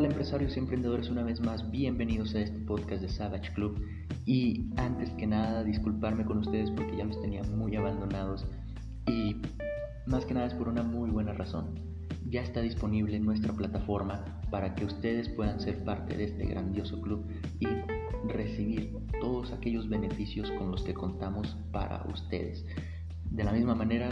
[0.00, 1.10] tal empresarios y emprendedores?
[1.10, 3.84] Una vez más, bienvenidos a este podcast de Savage Club.
[4.24, 8.46] Y antes que nada, disculparme con ustedes porque ya los tenía muy abandonados.
[9.06, 9.36] Y
[10.06, 11.78] más que nada es por una muy buena razón.
[12.30, 17.26] Ya está disponible nuestra plataforma para que ustedes puedan ser parte de este grandioso club
[17.58, 17.66] y
[18.26, 22.64] recibir todos aquellos beneficios con los que contamos para ustedes.
[23.30, 24.08] De la misma manera,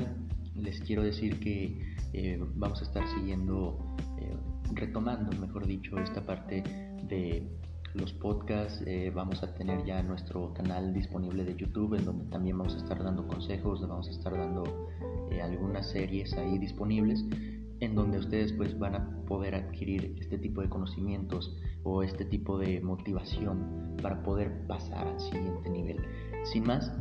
[0.60, 4.36] les quiero decir que eh, vamos a estar siguiendo eh,
[4.72, 6.62] retomando, mejor dicho, esta parte
[7.08, 7.46] de
[7.94, 8.82] los podcasts.
[8.86, 12.78] Eh, vamos a tener ya nuestro canal disponible de YouTube, en donde también vamos a
[12.78, 14.88] estar dando consejos, vamos a estar dando
[15.42, 17.24] algunas series ahí disponibles,
[17.80, 22.58] en donde ustedes pues van a poder adquirir este tipo de conocimientos o este tipo
[22.58, 26.00] de motivación para poder pasar al siguiente nivel.
[26.44, 26.92] Sin más,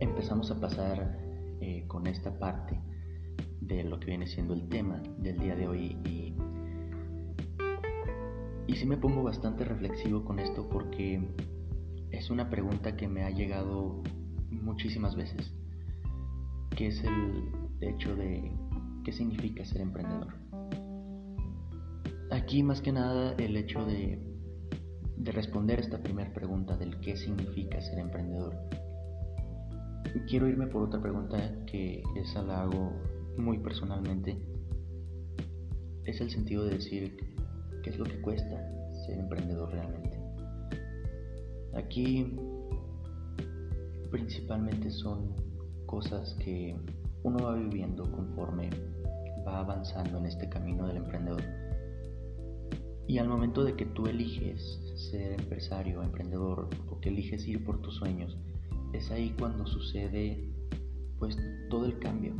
[0.00, 1.27] empezamos a pasar
[1.68, 2.80] eh, con esta parte
[3.60, 6.34] de lo que viene siendo el tema del día de hoy y,
[8.66, 11.20] y sí me pongo bastante reflexivo con esto porque
[12.10, 14.02] es una pregunta que me ha llegado
[14.50, 15.52] muchísimas veces,
[16.74, 18.50] que es el hecho de
[19.04, 20.32] qué significa ser emprendedor.
[22.30, 24.22] Aquí más que nada el hecho de,
[25.18, 28.56] de responder esta primera pregunta del qué significa ser emprendedor.
[30.28, 32.92] Quiero irme por otra pregunta que esa la hago
[33.36, 34.38] muy personalmente,
[36.04, 37.16] es el sentido de decir
[37.82, 38.56] qué es lo que cuesta
[39.06, 40.18] ser emprendedor realmente.
[41.74, 42.36] Aquí
[44.10, 45.34] principalmente son
[45.86, 46.76] cosas que
[47.22, 48.70] uno va viviendo conforme
[49.46, 51.42] va avanzando en este camino del emprendedor.
[53.06, 57.80] Y al momento de que tú eliges ser empresario, emprendedor, o que eliges ir por
[57.80, 58.36] tus sueños,
[58.92, 60.48] es ahí cuando sucede
[61.18, 61.36] pues
[61.68, 62.34] todo el cambio,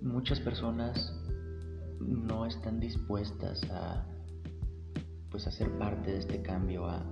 [0.00, 1.12] muchas personas
[2.00, 4.06] no están dispuestas a
[5.30, 7.02] pues a ser parte de este cambio, a,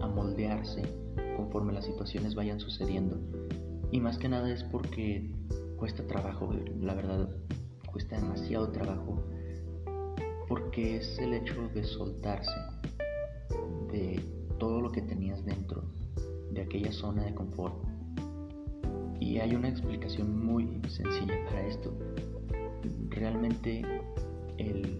[0.00, 0.82] a moldearse
[1.36, 3.20] conforme las situaciones vayan sucediendo.
[3.92, 5.30] Y más que nada es porque
[5.76, 7.28] cuesta trabajo, la verdad,
[7.92, 9.22] cuesta demasiado trabajo,
[10.48, 12.58] porque es el hecho de soltarse
[13.92, 14.24] de
[14.58, 15.84] todo lo que tenías dentro,
[16.62, 17.74] aquella zona de confort
[19.20, 21.94] y hay una explicación muy sencilla para esto.
[23.10, 23.82] Realmente
[24.56, 24.98] el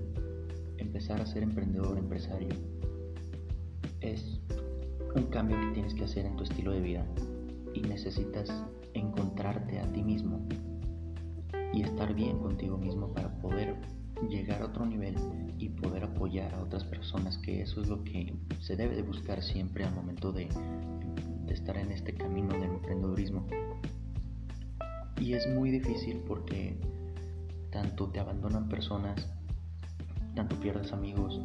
[0.77, 2.49] empezar a ser emprendedor, empresario,
[4.01, 4.41] es
[5.17, 7.07] un cambio que tienes que hacer en tu estilo de vida
[7.75, 8.51] y necesitas
[8.95, 10.47] encontrarte a ti mismo
[11.73, 13.77] y estar bien contigo mismo para poder
[14.29, 15.17] llegar a otro nivel
[15.59, 19.43] y poder apoyar a otras personas, que eso es lo que se debe de buscar
[19.43, 20.49] siempre al momento de
[21.55, 23.47] estar en este camino del emprendedorismo.
[25.19, 26.81] Y es muy difícil porque
[27.71, 29.29] tanto te abandonan personas,
[30.35, 31.41] tanto pierdes amigos,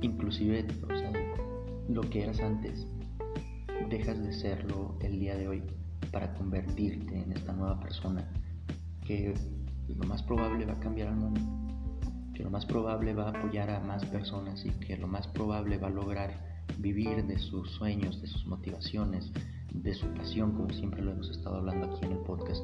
[0.00, 0.66] inclusive
[1.88, 2.86] lo que eras antes,
[3.88, 5.62] dejas de serlo el día de hoy
[6.10, 8.28] para convertirte en esta nueva persona
[9.04, 9.34] que
[9.88, 11.40] lo más probable va a cambiar al mundo,
[12.34, 15.78] que lo más probable va a apoyar a más personas y que lo más probable
[15.78, 19.32] va a lograr vivir de sus sueños, de sus motivaciones,
[19.72, 22.62] de su pasión, como siempre lo hemos estado hablando aquí en el podcast.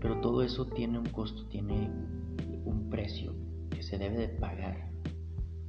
[0.00, 1.90] Pero todo eso tiene un costo, tiene
[2.64, 3.34] un precio
[3.70, 4.90] que se debe de pagar.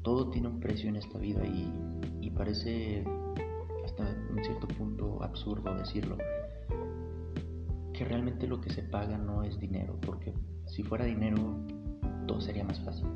[0.04, 1.74] Todo tiene un precio en esta vida y,
[2.22, 3.04] y parece
[3.84, 6.18] hasta un cierto punto absurdo decirlo.
[7.94, 10.34] Que realmente lo que se paga no es dinero, porque
[10.68, 11.58] si fuera dinero
[12.28, 13.08] todo sería más fácil.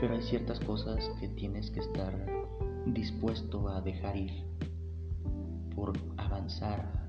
[0.00, 2.43] Pero hay ciertas cosas que tienes que estar
[2.86, 4.32] dispuesto a dejar ir
[5.74, 7.04] por avanzar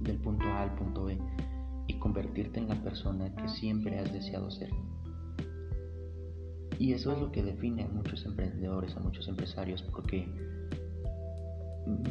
[0.00, 1.18] del punto A al punto B
[1.88, 4.70] y convertirte en la persona que siempre has deseado ser.
[6.78, 10.28] Y eso es lo que define a muchos emprendedores, a muchos empresarios, porque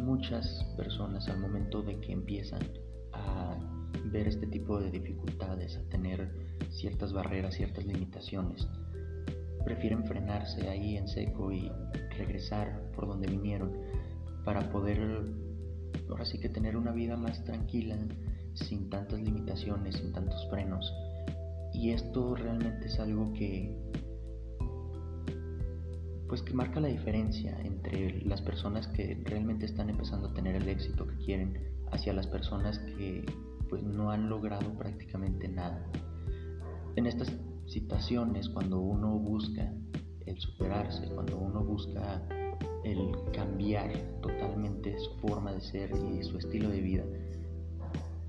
[0.04, 2.62] muchas personas al momento de que empiezan
[3.14, 3.56] a
[4.12, 6.30] ver este tipo de dificultades, a tener
[6.72, 8.68] ciertas barreras, ciertas limitaciones,
[9.68, 11.70] prefieren frenarse ahí en seco y
[12.18, 13.74] regresar por donde vinieron
[14.46, 15.26] para poder
[16.10, 17.98] ahora sí que tener una vida más tranquila,
[18.54, 20.94] sin tantas limitaciones, sin tantos frenos.
[21.74, 23.78] Y esto realmente es algo que
[26.30, 30.70] pues que marca la diferencia entre las personas que realmente están empezando a tener el
[30.70, 31.58] éxito que quieren
[31.92, 33.26] hacia las personas que
[33.70, 35.86] pues no han logrado prácticamente nada.
[36.96, 37.34] En estas
[37.68, 39.74] situaciones cuando uno busca
[40.26, 42.22] el superarse, cuando uno busca
[42.84, 43.92] el cambiar
[44.22, 47.04] totalmente su forma de ser y su estilo de vida.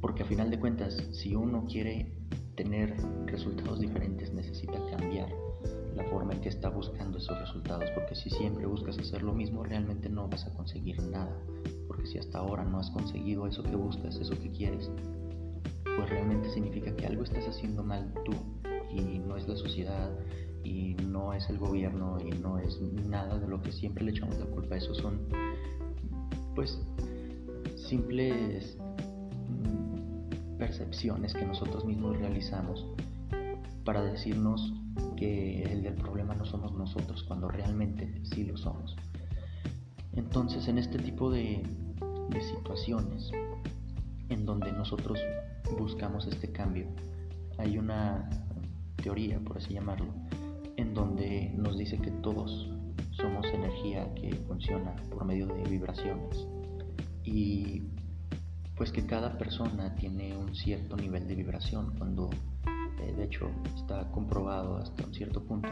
[0.00, 2.12] Porque a final de cuentas, si uno quiere
[2.56, 2.96] tener
[3.26, 5.28] resultados diferentes necesita cambiar
[5.94, 9.64] la forma en que está buscando esos resultados, porque si siempre buscas hacer lo mismo,
[9.64, 11.36] realmente no vas a conseguir nada,
[11.86, 14.90] porque si hasta ahora no has conseguido eso que buscas, eso que quieres,
[15.84, 18.32] pues realmente significa que algo estás haciendo mal tú
[18.90, 20.10] y no es la sociedad
[20.64, 24.38] y no es el gobierno y no es nada de lo que siempre le echamos
[24.38, 25.20] la culpa, eso son
[26.54, 26.80] pues
[27.76, 28.76] simples
[29.48, 32.84] mm, percepciones que nosotros mismos realizamos
[33.84, 34.72] para decirnos
[35.16, 38.96] que el del problema no somos nosotros, cuando realmente sí lo somos.
[40.14, 41.62] Entonces, en este tipo de,
[42.54, 43.30] situaciones
[44.28, 45.18] en donde nosotros
[45.78, 46.86] buscamos este cambio,
[47.56, 48.28] hay una
[49.08, 50.12] teoría, por así llamarlo,
[50.76, 52.68] en donde nos dice que todos
[53.12, 56.46] somos energía que funciona por medio de vibraciones.
[57.24, 57.84] Y
[58.76, 62.28] pues que cada persona tiene un cierto nivel de vibración cuando
[63.00, 65.70] eh, de hecho está comprobado hasta un cierto punto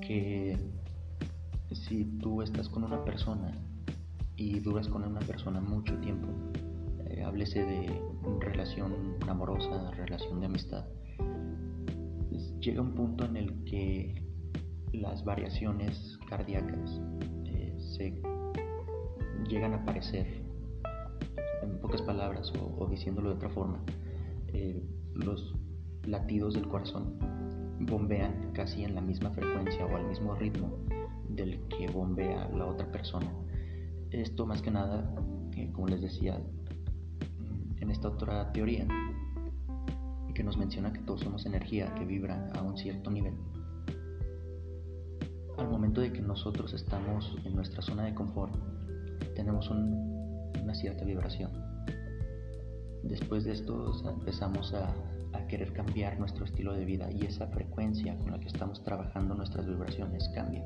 [0.00, 0.56] que
[1.70, 3.52] si tú estás con una persona
[4.36, 6.28] y duras con una persona mucho tiempo,
[7.10, 8.00] eh, háblese de
[8.40, 10.86] relación amorosa, relación de amistad,
[12.64, 14.22] llega un punto en el que
[14.92, 16.98] las variaciones cardíacas
[17.44, 18.22] eh, se
[19.46, 20.42] llegan a aparecer,
[21.62, 23.84] en pocas palabras o, diciéndolo de otra forma,
[25.14, 25.54] los
[26.06, 27.18] latidos del corazón
[27.80, 30.78] bombean casi en la misma frecuencia o al mismo ritmo
[31.28, 33.30] del que bombea la otra persona.
[34.10, 35.14] Esto más que nada,
[35.72, 36.40] como les decía,
[37.80, 38.86] en esta otra teoría,
[40.34, 43.34] que nos menciona que todos somos energía que vibra a un cierto nivel.
[45.56, 48.54] Al momento de que nosotros estamos en nuestra zona de confort,
[49.34, 51.52] tenemos una cierta vibración.
[53.04, 54.94] Después de esto empezamos a
[55.34, 59.34] a querer cambiar nuestro estilo de vida y esa frecuencia con la que estamos trabajando
[59.34, 60.64] nuestras vibraciones cambia.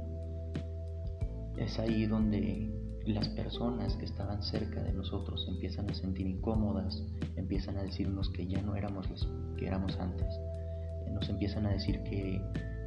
[1.57, 2.71] Es ahí donde
[3.09, 7.03] las personas que estaban cerca de nosotros empiezan a sentir incómodas,
[7.37, 10.29] empiezan a decirnos que ya no éramos los que éramos antes,
[11.13, 12.41] nos empiezan a decir que,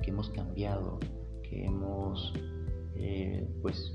[0.03, 0.99] hemos cambiado,
[1.43, 2.33] que hemos,
[2.95, 3.93] eh, pues,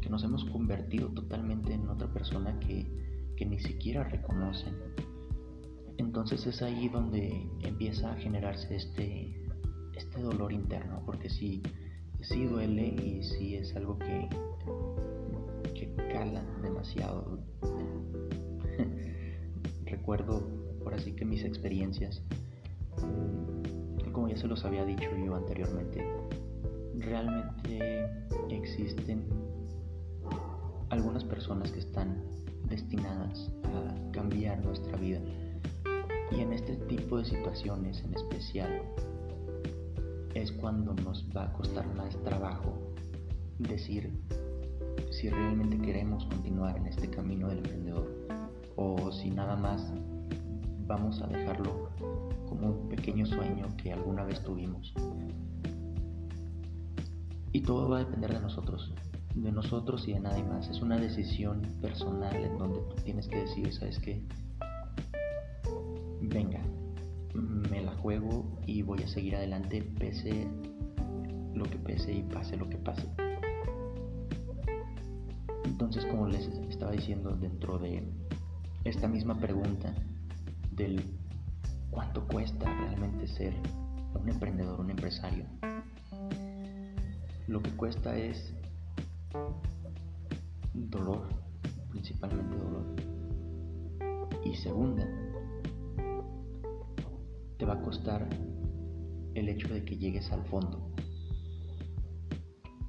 [0.00, 2.86] que nos hemos convertido totalmente en otra persona que,
[3.36, 4.74] que ni siquiera reconocen.
[5.98, 9.34] Entonces es ahí donde empieza a generarse este,
[9.94, 11.62] este dolor interno, porque sí,
[12.24, 14.28] sí duele y sí es algo que,
[15.74, 17.38] que cala demasiado.
[19.84, 20.46] Recuerdo
[20.82, 22.22] por así que mis experiencias,
[24.12, 26.06] como ya se los había dicho yo anteriormente,
[26.98, 28.06] realmente
[28.50, 29.24] existen
[30.90, 32.22] algunas personas que están
[32.68, 35.20] destinadas a cambiar nuestra vida
[36.30, 38.82] y en este tipo de situaciones en especial
[40.34, 42.92] es cuando nos va a costar más trabajo
[43.58, 44.12] decir
[45.10, 48.26] si realmente queremos continuar en este camino del emprendedor
[48.76, 49.92] o si nada más
[50.86, 51.90] vamos a dejarlo
[52.48, 54.92] como un pequeño sueño que alguna vez tuvimos.
[57.52, 58.92] Y todo va a depender de nosotros,
[59.34, 60.68] de nosotros y de nadie más.
[60.68, 64.24] Es una decisión personal en donde tú tienes que decir, ¿sabes qué?
[66.20, 66.60] venga,
[68.04, 70.46] juego y voy a seguir adelante pese
[71.54, 73.08] lo que pese y pase lo que pase.
[75.64, 78.06] Entonces, como les estaba diciendo dentro de
[78.84, 79.94] esta misma pregunta
[80.70, 81.02] del
[81.90, 83.54] cuánto cuesta realmente ser
[84.14, 85.46] un emprendedor, un empresario,
[87.46, 88.52] lo que cuesta es
[90.74, 91.26] dolor,
[91.88, 92.84] principalmente dolor.
[94.44, 95.08] Y segunda,
[97.58, 98.28] te va a costar
[99.34, 100.94] el hecho de que llegues al fondo.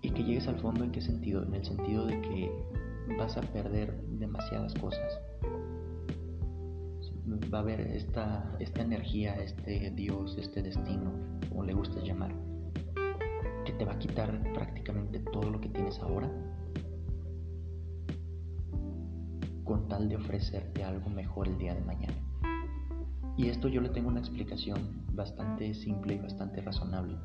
[0.01, 1.43] ¿Y que llegues al fondo en qué sentido?
[1.43, 2.51] En el sentido de que
[3.17, 5.19] vas a perder demasiadas cosas.
[7.53, 11.11] Va a haber esta, esta energía, este Dios, este destino,
[11.49, 12.35] como le gustes llamar,
[13.65, 16.29] que te va a quitar prácticamente todo lo que tienes ahora
[19.63, 22.24] con tal de ofrecerte algo mejor el día de mañana.
[23.37, 27.17] Y esto yo le tengo una explicación bastante simple y bastante razonable.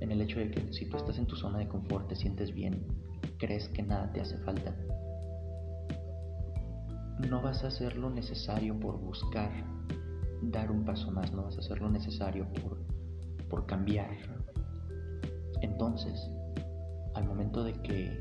[0.00, 2.52] En el hecho de que si tú estás en tu zona de confort, te sientes
[2.52, 2.86] bien,
[3.38, 4.74] crees que nada te hace falta,
[7.28, 9.50] no vas a hacer lo necesario por buscar
[10.42, 12.78] dar un paso más, no vas a hacer lo necesario por,
[13.48, 14.10] por cambiar.
[15.62, 16.30] Entonces,
[17.14, 18.20] al momento de que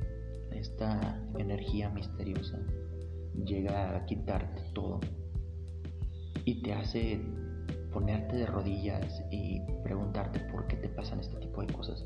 [0.52, 2.58] esta energía misteriosa
[3.46, 5.02] llega a quitarte todo,
[6.46, 7.22] y te hace
[7.92, 12.06] ponerte de rodillas y preguntarte por qué te pasan este tipo de cosas,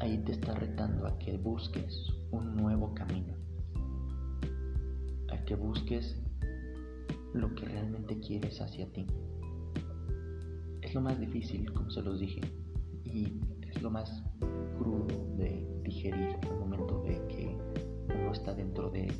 [0.00, 3.34] ahí te está retando a que busques un nuevo camino,
[5.30, 6.20] a que busques
[7.32, 9.06] lo que realmente quieres hacia ti.
[10.82, 12.40] Es lo más difícil, como se los dije,
[13.04, 14.22] y es lo más
[14.78, 15.06] crudo
[15.36, 17.56] de digerir el momento de que
[18.14, 19.10] uno está dentro de,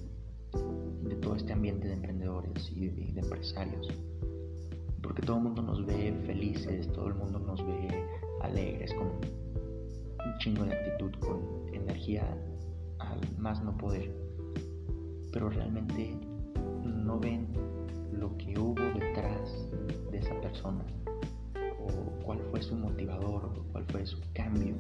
[1.13, 3.89] de todo este ambiente de emprendedores y de, de empresarios.
[5.03, 8.07] Porque todo el mundo nos ve felices, todo el mundo nos ve
[8.41, 12.25] alegres, con un chingo de actitud, con energía
[12.99, 14.11] al más no poder.
[15.33, 16.17] Pero realmente
[16.85, 17.49] no ven
[18.13, 19.71] lo que hubo detrás
[20.11, 20.85] de esa persona
[21.81, 24.75] o cuál fue su motivador o cuál fue su cambio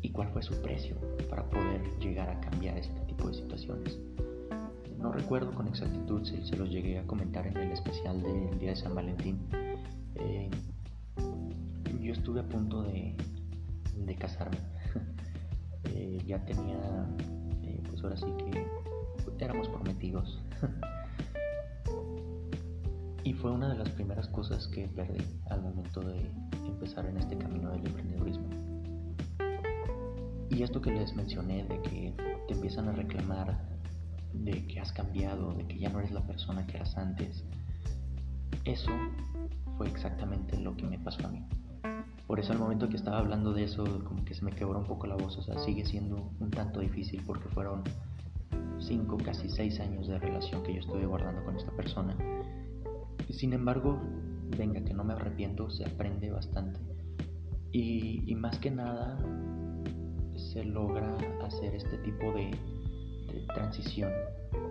[0.00, 0.96] y cuál fue su precio
[1.28, 3.98] para poder llegar a cambiar este tipo de situaciones.
[5.02, 8.70] No recuerdo con exactitud si se los llegué a comentar en el especial del día
[8.70, 9.40] de San Valentín.
[10.14, 10.48] Eh,
[12.00, 13.16] yo estuve a punto de,
[14.18, 14.58] casarme.
[15.84, 16.78] Eh, ya tenía,
[17.64, 20.40] eh, pues ahora sí que éramos prometidos.
[23.24, 26.30] y fue una de las primeras cosas que perdí al momento de
[26.66, 28.48] empezar en este camino del emprendedurismo.
[30.50, 32.14] Y esto que les mencioné de que
[32.46, 33.71] te empiezan a reclamar
[34.32, 37.44] de que has cambiado, de que ya no eres la persona que eras antes,
[38.64, 38.90] eso
[39.76, 41.46] fue exactamente lo que me pasó a mí.
[42.26, 44.86] Por eso al momento que estaba hablando de eso, como que se me quebró un
[44.86, 47.82] poco la voz, o sea, sigue siendo un tanto difícil porque fueron
[48.78, 52.16] cinco, casi seis años de relación que yo estuve guardando con esta persona.
[53.30, 54.00] Sin embargo,
[54.56, 56.80] venga, que no me arrepiento, se aprende bastante.
[57.72, 59.18] Y, y más que nada,
[60.36, 62.50] se logra hacer este tipo de,
[63.40, 64.12] transición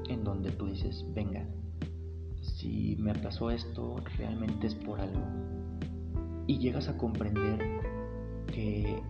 [0.10, 1.46] en donde tú dices, venga,
[2.42, 5.22] si me pasó esto, realmente es por algo
[6.48, 7.60] y llegas a comprender
[8.48, 9.02] que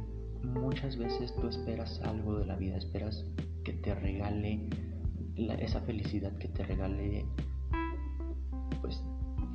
[0.44, 3.26] muchas veces tú esperas algo de la vida, esperas
[3.64, 4.70] que te regale
[5.60, 7.26] esa felicidad, que te regale
[8.82, 9.04] pues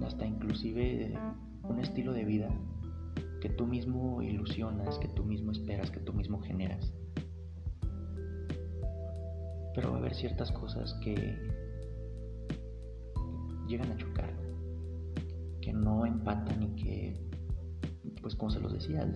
[0.05, 1.15] hasta inclusive
[1.65, 2.49] un estilo de vida
[3.41, 6.93] que tú mismo ilusionas, que tú mismo esperas, que tú mismo generas.
[9.77, 11.39] Pero va a haber ciertas cosas que
[13.69, 14.35] llegan a chocar,
[15.61, 17.27] que no empatan y que
[18.27, 19.09] pues como se los decía,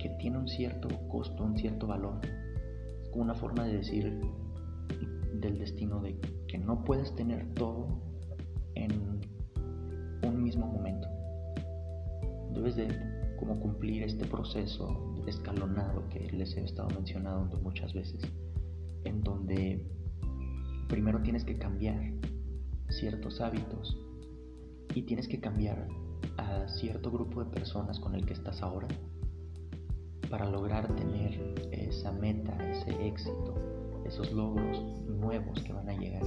[0.00, 2.20] que tiene un cierto costo, un cierto valor.
[3.12, 4.20] Como una forma de decir
[5.34, 6.18] del destino de
[6.48, 8.00] que no puedes tener todo
[8.74, 9.20] en
[10.24, 11.08] un mismo momento.
[12.54, 12.88] Debes de
[13.38, 18.20] como cumplir este proceso escalonado que les he estado mencionando muchas veces,
[19.04, 19.86] en donde
[20.88, 22.12] primero tienes que cambiar
[22.88, 23.96] ciertos hábitos
[24.94, 25.88] y tienes que cambiar
[26.36, 28.88] a cierto grupo de personas con el que estás ahora
[30.30, 33.54] para lograr tener esa meta, ese éxito,
[34.04, 36.22] esos logros nuevos que van a llegar.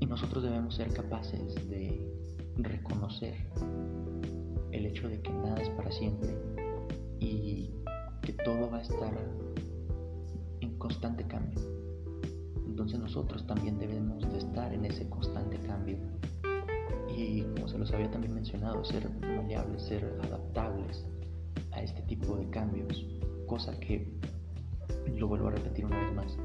[0.00, 2.12] Y nosotros debemos ser capaces de
[2.56, 3.34] reconocer
[4.72, 6.36] el hecho de que nada es para siempre
[7.20, 7.70] y
[8.22, 9.12] que todo va a estar
[10.60, 11.75] en constante cambio.
[12.76, 15.96] Entonces nosotros también debemos de estar en ese constante cambio.
[17.08, 21.02] Y como se los había también mencionado, ser maleables, ser adaptables
[21.72, 23.06] a este tipo de cambios,
[23.46, 24.20] cosa que,
[25.16, 26.36] lo vuelvo a repetir una vez más,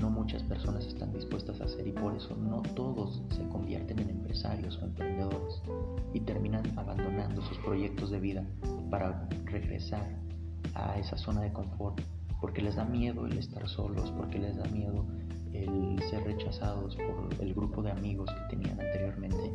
[0.00, 4.08] no muchas personas están dispuestas a hacer y por eso no todos se convierten en
[4.08, 5.60] empresarios o emprendedores
[6.14, 8.46] y terminan abandonando sus proyectos de vida
[8.90, 10.18] para regresar
[10.72, 12.00] a esa zona de confort
[12.44, 15.06] porque les da miedo el estar solos, porque les da miedo
[15.54, 19.52] el ser rechazados por el grupo de amigos que tenían anteriormente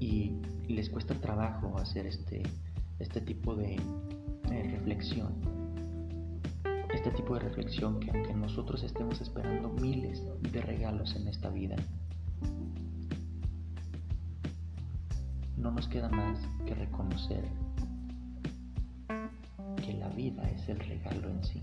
[0.00, 0.32] y
[0.68, 2.42] les cuesta trabajo hacer este,
[2.98, 3.76] este tipo de,
[4.48, 5.32] reflexión.
[6.92, 10.22] Este tipo de reflexión que aunque nosotros estemos esperando miles
[10.52, 11.74] de regalos en esta vida,
[15.56, 17.44] no nos queda más que reconocer
[19.84, 21.62] que la vida es el regalo en sí.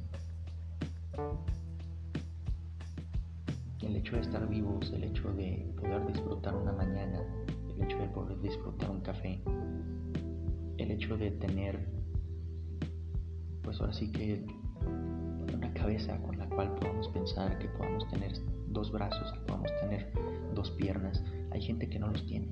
[4.01, 7.23] El hecho de estar vivos, el hecho de poder disfrutar una mañana,
[7.69, 9.39] el hecho de poder disfrutar un café,
[10.79, 11.87] el hecho de tener,
[13.61, 14.43] pues ahora sí que
[15.53, 18.31] una cabeza con la cual podamos pensar, que podamos tener
[18.69, 20.11] dos brazos, que podamos tener
[20.55, 21.23] dos piernas.
[21.51, 22.47] Hay gente que no los tiene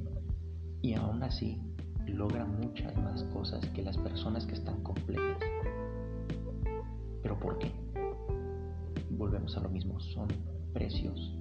[0.83, 1.59] y aún así
[2.05, 5.39] logra muchas más cosas que las personas que están completas.
[7.23, 7.71] ¿Pero por qué?
[9.09, 10.27] Volvemos a lo mismo, son
[10.73, 11.38] precios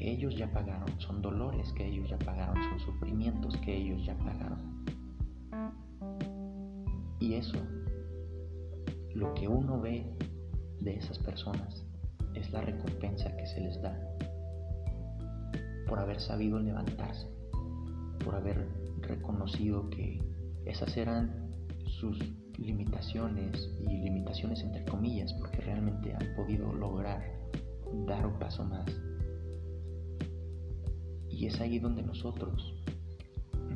[0.00, 4.16] que ellos ya pagaron, son dolores que ellos ya pagaron, son sufrimientos que ellos ya
[4.16, 4.82] pagaron.
[7.18, 7.58] Y eso,
[9.14, 10.10] lo que uno ve
[10.80, 11.84] de esas personas,
[12.32, 13.94] es la recompensa que se les da
[15.86, 17.26] por haber sabido levantarse,
[18.24, 18.70] por haber
[19.02, 20.18] reconocido que
[20.64, 21.52] esas eran
[21.84, 22.18] sus
[22.56, 27.22] limitaciones y limitaciones entre comillas, porque realmente han podido lograr
[28.06, 28.86] dar un paso más.
[31.40, 32.74] Y es ahí donde nosotros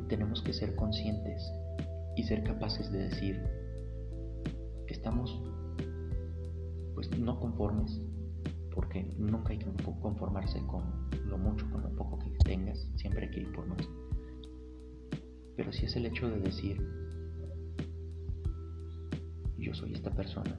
[0.07, 1.51] tenemos que ser conscientes
[2.15, 3.41] y ser capaces de decir,
[4.87, 5.35] estamos
[6.93, 7.99] pues no conformes,
[8.71, 9.65] porque nunca hay que
[9.99, 10.83] conformarse con
[11.27, 13.89] lo mucho, con lo poco que tengas, siempre hay que ir por más.
[15.55, 16.79] Pero si es el hecho de decir,
[19.57, 20.55] yo soy esta persona,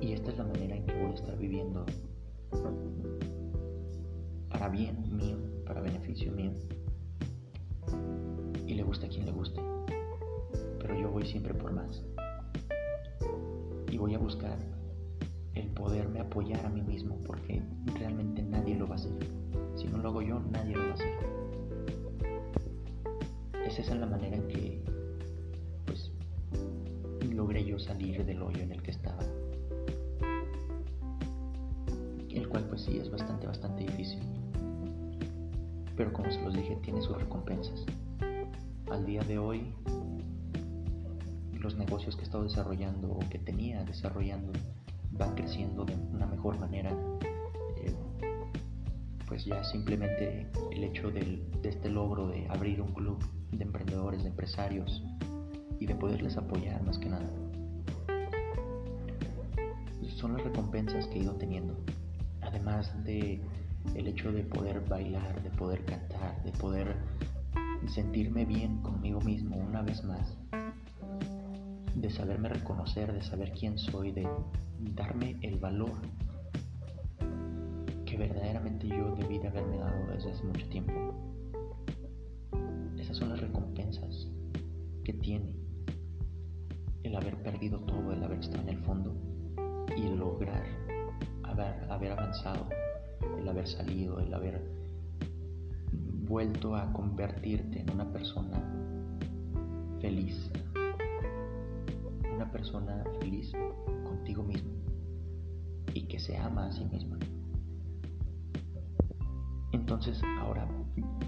[0.00, 1.84] y esta es la manera en que voy a estar viviendo
[11.24, 12.02] voy siempre por más
[13.90, 14.58] y voy a buscar
[15.54, 17.62] el poderme apoyar a mí mismo porque
[17.98, 19.12] realmente nadie lo va a hacer.
[19.74, 21.18] Si no lo hago yo, nadie lo va a hacer.
[23.66, 24.84] Es esa la manera en que
[25.86, 26.12] pues
[27.30, 29.24] logré yo salir del hoyo en el que estaba.
[32.28, 34.20] El cual pues sí es bastante, bastante difícil.
[35.96, 37.86] Pero como se los dije, tiene sus recompensas.
[38.90, 39.72] Al día de hoy
[41.64, 44.52] los negocios que he estado desarrollando o que tenía desarrollando
[45.12, 46.90] van creciendo de una mejor manera.
[47.78, 47.94] Eh,
[49.26, 53.18] pues ya simplemente el hecho de este logro de abrir un club
[53.50, 55.02] de emprendedores, de empresarios
[55.80, 57.30] y de poderles apoyar más que nada.
[60.16, 61.76] Son las recompensas que he ido teniendo.
[62.42, 63.40] Además de
[63.94, 66.94] el hecho de poder bailar, de poder cantar, de poder
[67.86, 70.36] sentirme bien conmigo mismo una vez más
[71.94, 74.28] de saberme reconocer, de saber quién soy, de
[74.94, 75.92] darme el valor
[78.04, 80.92] que verdaderamente yo debí de haberme dado desde hace mucho tiempo.
[82.98, 84.28] Esas son las recompensas
[85.04, 85.54] que tiene
[87.02, 89.14] el haber perdido todo, el haber estado en el fondo
[89.96, 90.64] y el lograr
[91.44, 92.68] haber, haber avanzado,
[93.38, 94.62] el haber salido, el haber
[96.26, 98.62] vuelto a convertirte en una persona
[100.00, 100.50] feliz,
[102.54, 103.50] persona feliz
[104.04, 104.70] contigo mismo
[105.92, 107.18] y que se ama a sí misma.
[109.72, 110.68] Entonces, ahora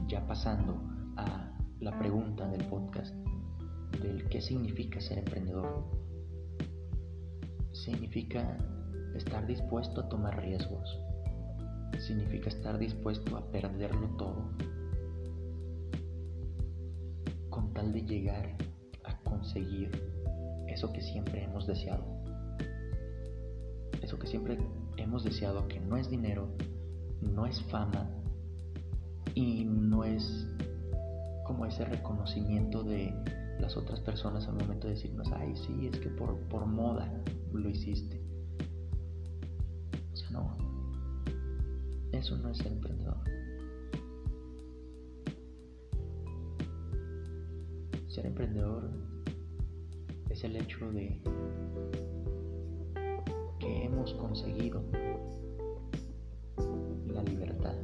[0.07, 0.81] ya pasando
[1.17, 3.13] a la pregunta del podcast
[4.01, 5.85] del qué significa ser emprendedor.
[7.73, 8.57] Significa
[9.17, 10.97] estar dispuesto a tomar riesgos.
[11.99, 14.53] Significa estar dispuesto a perderlo todo
[17.51, 18.57] con tal de llegar
[19.03, 20.16] a conseguir
[20.77, 22.05] eso que siempre hemos deseado.
[24.03, 24.59] Eso que siempre
[24.99, 26.51] hemos deseado que no es dinero,
[27.23, 28.11] no es fama
[29.35, 30.47] y no es
[31.47, 33.15] como ese reconocimiento de
[33.59, 37.11] las otras personas al momento de decirnos, ay, sí, es que por, por moda
[37.55, 38.21] lo hiciste.
[40.13, 40.59] O sea, no,
[42.13, 43.17] eso no es ser emprendedor.
[48.09, 49.16] Ser emprendedor
[50.37, 51.19] es el hecho de
[53.59, 54.83] que hemos conseguido
[57.07, 57.75] la libertad.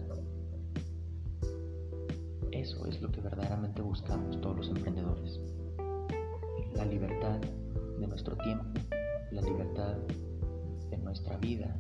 [2.51, 5.41] Eso es lo que verdaderamente buscamos todos los emprendedores.
[6.75, 7.41] La libertad
[7.99, 8.67] de nuestro tiempo,
[9.31, 9.97] la libertad
[10.91, 11.75] de nuestra vida,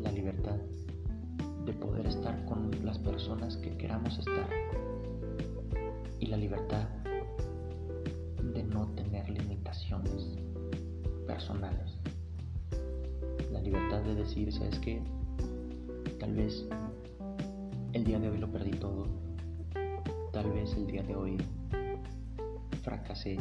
[0.00, 0.58] la libertad
[1.66, 4.48] de poder estar con las personas que queramos estar
[6.20, 7.01] y la libertad
[11.26, 11.98] personales.
[13.50, 15.00] La libertad de decir, ¿sabes qué?
[16.18, 16.66] Tal vez
[17.92, 19.06] el día de hoy lo perdí todo.
[20.32, 21.36] Tal vez el día de hoy
[22.82, 23.38] fracasé.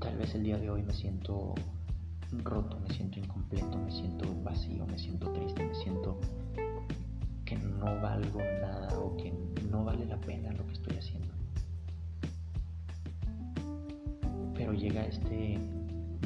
[0.00, 1.54] Tal vez el día de hoy me siento
[2.44, 6.20] roto, me siento incompleto, me siento vacío, me siento triste, me siento
[7.44, 9.32] que no valgo nada o que
[9.70, 11.25] no vale la pena lo que estoy haciendo.
[14.86, 15.58] Llega este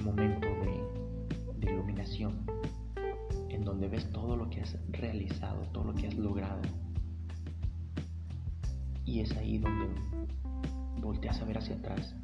[0.02, 2.44] momento de, iluminación
[3.48, 6.60] en donde ves todo lo que has realizado, todo lo que has logrado.
[9.06, 9.88] Y es ahí donde
[11.00, 12.14] volteas a ver hacia atrás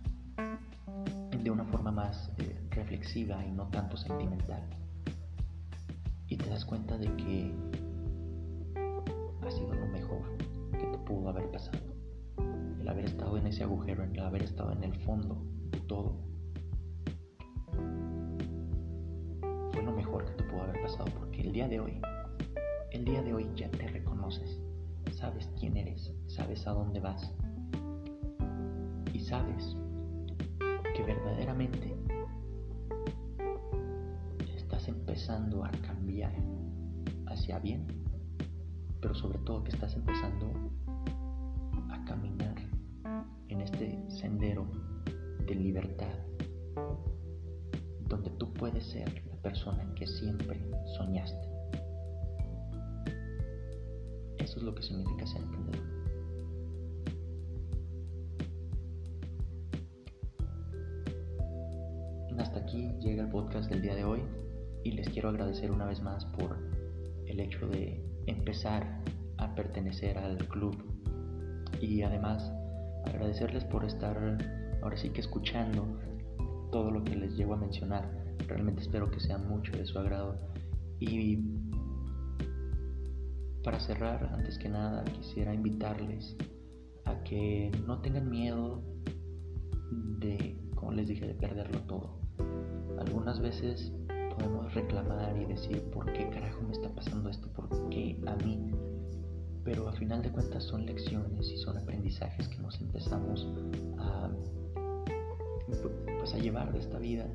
[1.42, 4.62] de una forma más eh, reflexiva y no tanto sentimental.
[6.29, 7.55] y te das cuenta de que
[9.42, 10.37] ha sido lo mejor
[10.72, 11.79] que te pudo haber pasado.
[12.79, 15.56] El haber estado en ese agujero, el haber estado en el fondo
[15.87, 16.16] todo.
[19.72, 22.01] Fue lo mejor que te pudo haber pasado porque el día de hoy,
[22.92, 24.61] el día de hoy ya te reconoces,
[25.12, 27.33] sabes quién eres, sabes a dónde vas
[29.12, 29.77] y sabes
[30.94, 31.94] que verdaderamente
[34.57, 36.35] estás empezando a cambiar
[37.27, 37.87] hacia bien,
[39.01, 40.51] pero sobre todo que estás empezando
[41.90, 42.55] a caminar
[43.49, 44.66] en este sendero
[45.47, 46.19] de libertad,
[48.09, 50.61] donde tú puedes ser la persona que siempre
[50.97, 51.49] soñaste.
[54.39, 55.97] Eso es lo que significa ser emprendedor.
[62.39, 64.23] Hasta aquí llega el podcast del día de hoy
[64.85, 66.57] y les quiero agradecer una vez más por
[67.27, 69.03] el hecho de empezar
[69.39, 70.77] a pertenecer al club
[71.81, 72.53] y además
[73.05, 74.39] agradecerles por estar
[74.83, 75.99] ahora sí que escuchando
[76.71, 78.11] todo lo que les llevo a mencionar.
[78.47, 80.39] Realmente espero que sea mucho de su agrado
[81.01, 81.39] y
[83.67, 86.37] para cerrar, antes que nada, quisiera invitarles
[87.05, 88.81] a que no tengan miedo
[90.21, 92.21] de, como les dije, de perderlo todo.
[92.99, 93.93] Algunas veces
[94.39, 97.49] podemos reclamar y decir, ¿por qué carajo me está pasando esto?
[97.53, 98.71] ¿Por qué a mí?
[99.65, 103.49] Pero a final de cuentas son lecciones y son aprendizajes que nos empezamos
[103.99, 104.31] a,
[105.66, 107.26] pues a llevar de esta vida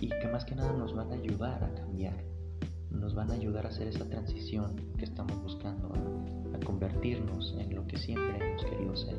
[0.00, 2.14] y que más que nada nos van a ayudar a cambiar,
[2.90, 7.74] nos van a ayudar a hacer esa transición que estamos buscando, a, a convertirnos en
[7.74, 9.16] lo que siempre hemos querido ser.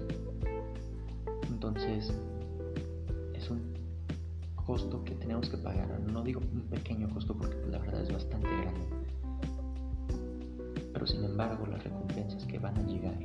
[1.49, 2.13] Entonces,
[3.34, 3.73] es un
[4.69, 5.99] costo que tenemos que pagar.
[6.01, 8.82] No digo un pequeño costo porque la verdad es bastante grande.
[10.93, 13.17] Pero sin embargo las recompensas que van a llegar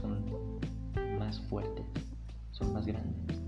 [0.00, 0.24] son
[1.18, 1.81] más fuertes,
[2.68, 3.40] más grandes.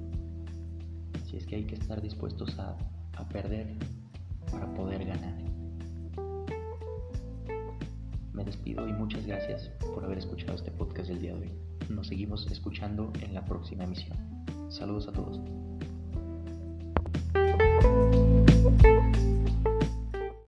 [1.23, 2.77] Así es que hay que estar dispuestos a,
[3.17, 3.77] a perder
[4.51, 5.35] para poder ganar.
[8.33, 11.53] Me despido y muchas gracias por haber escuchado este podcast del día de hoy.
[11.89, 14.17] Nos seguimos escuchando en la próxima emisión.
[14.69, 15.41] Saludos a todos.